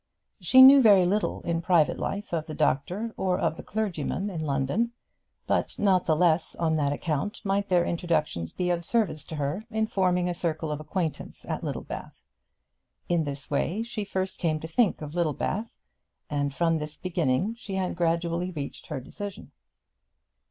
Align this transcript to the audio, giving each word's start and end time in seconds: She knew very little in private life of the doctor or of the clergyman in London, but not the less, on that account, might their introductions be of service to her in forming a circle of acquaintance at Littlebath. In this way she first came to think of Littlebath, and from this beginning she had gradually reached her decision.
She 0.39 0.63
knew 0.63 0.81
very 0.81 1.05
little 1.05 1.41
in 1.41 1.61
private 1.61 1.99
life 1.99 2.33
of 2.33 2.47
the 2.47 2.55
doctor 2.55 3.13
or 3.17 3.37
of 3.37 3.55
the 3.55 3.61
clergyman 3.61 4.31
in 4.31 4.39
London, 4.41 4.89
but 5.45 5.77
not 5.77 6.05
the 6.05 6.15
less, 6.15 6.55
on 6.55 6.73
that 6.77 6.91
account, 6.91 7.39
might 7.43 7.69
their 7.69 7.85
introductions 7.85 8.51
be 8.51 8.71
of 8.71 8.83
service 8.83 9.23
to 9.25 9.35
her 9.35 9.63
in 9.69 9.85
forming 9.85 10.27
a 10.27 10.33
circle 10.33 10.71
of 10.71 10.79
acquaintance 10.79 11.45
at 11.45 11.63
Littlebath. 11.63 12.15
In 13.09 13.25
this 13.25 13.51
way 13.51 13.83
she 13.83 14.03
first 14.03 14.39
came 14.39 14.59
to 14.61 14.67
think 14.67 15.03
of 15.03 15.13
Littlebath, 15.13 15.69
and 16.31 16.51
from 16.51 16.79
this 16.79 16.95
beginning 16.97 17.53
she 17.53 17.75
had 17.75 17.95
gradually 17.95 18.49
reached 18.49 18.87
her 18.87 18.99
decision. 18.99 19.51